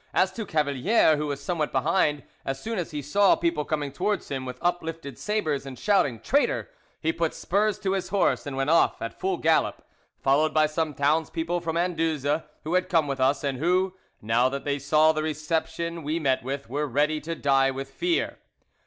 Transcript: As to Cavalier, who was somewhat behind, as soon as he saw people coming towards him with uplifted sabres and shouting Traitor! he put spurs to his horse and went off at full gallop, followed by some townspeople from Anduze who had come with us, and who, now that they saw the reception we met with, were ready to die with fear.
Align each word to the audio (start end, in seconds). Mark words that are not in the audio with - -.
As 0.15 0.31
to 0.33 0.47
Cavalier, 0.47 1.15
who 1.17 1.27
was 1.27 1.43
somewhat 1.43 1.71
behind, 1.71 2.23
as 2.43 2.59
soon 2.59 2.79
as 2.79 2.89
he 2.89 3.03
saw 3.03 3.35
people 3.35 3.63
coming 3.63 3.91
towards 3.91 4.29
him 4.29 4.45
with 4.47 4.57
uplifted 4.59 5.19
sabres 5.19 5.63
and 5.63 5.77
shouting 5.77 6.19
Traitor! 6.19 6.71
he 6.99 7.13
put 7.13 7.35
spurs 7.35 7.77
to 7.77 7.91
his 7.91 8.09
horse 8.09 8.47
and 8.47 8.57
went 8.57 8.71
off 8.71 8.99
at 8.99 9.19
full 9.19 9.37
gallop, 9.37 9.85
followed 10.19 10.55
by 10.55 10.65
some 10.65 10.95
townspeople 10.95 11.61
from 11.61 11.77
Anduze 11.77 12.41
who 12.63 12.73
had 12.73 12.89
come 12.89 13.05
with 13.07 13.19
us, 13.19 13.43
and 13.43 13.59
who, 13.59 13.93
now 14.23 14.49
that 14.49 14.63
they 14.63 14.79
saw 14.79 15.11
the 15.11 15.21
reception 15.21 16.01
we 16.01 16.17
met 16.17 16.41
with, 16.41 16.67
were 16.67 16.87
ready 16.87 17.21
to 17.21 17.35
die 17.35 17.69
with 17.69 17.91
fear. 17.91 18.39